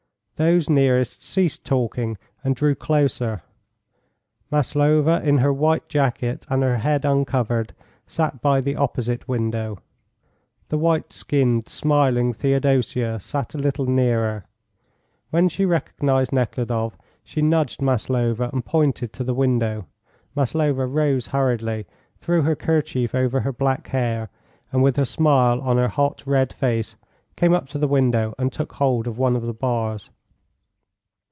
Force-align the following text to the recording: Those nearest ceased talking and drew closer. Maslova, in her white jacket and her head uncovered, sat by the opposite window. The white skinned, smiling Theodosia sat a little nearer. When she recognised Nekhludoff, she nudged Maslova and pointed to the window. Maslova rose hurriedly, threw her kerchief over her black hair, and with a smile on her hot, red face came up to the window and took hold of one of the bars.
Those 0.37 0.71
nearest 0.71 1.21
ceased 1.21 1.63
talking 1.63 2.17
and 2.43 2.55
drew 2.55 2.73
closer. 2.73 3.43
Maslova, 4.49 5.21
in 5.23 5.37
her 5.37 5.53
white 5.53 5.87
jacket 5.87 6.47
and 6.49 6.63
her 6.63 6.77
head 6.77 7.05
uncovered, 7.05 7.75
sat 8.07 8.41
by 8.41 8.59
the 8.59 8.75
opposite 8.75 9.27
window. 9.27 9.77
The 10.69 10.79
white 10.79 11.13
skinned, 11.13 11.69
smiling 11.69 12.33
Theodosia 12.33 13.19
sat 13.19 13.53
a 13.53 13.59
little 13.59 13.85
nearer. 13.85 14.45
When 15.29 15.47
she 15.47 15.63
recognised 15.63 16.33
Nekhludoff, 16.33 16.97
she 17.23 17.43
nudged 17.43 17.79
Maslova 17.79 18.49
and 18.51 18.65
pointed 18.65 19.13
to 19.13 19.23
the 19.23 19.35
window. 19.35 19.85
Maslova 20.35 20.87
rose 20.87 21.27
hurriedly, 21.27 21.85
threw 22.17 22.41
her 22.41 22.55
kerchief 22.55 23.13
over 23.13 23.41
her 23.41 23.53
black 23.53 23.89
hair, 23.89 24.31
and 24.71 24.81
with 24.81 24.97
a 24.97 25.05
smile 25.05 25.61
on 25.61 25.77
her 25.77 25.89
hot, 25.89 26.23
red 26.25 26.51
face 26.51 26.95
came 27.35 27.53
up 27.53 27.69
to 27.69 27.77
the 27.77 27.87
window 27.87 28.33
and 28.39 28.51
took 28.51 28.73
hold 28.73 29.05
of 29.05 29.19
one 29.19 29.35
of 29.35 29.43
the 29.43 29.53
bars. 29.53 30.09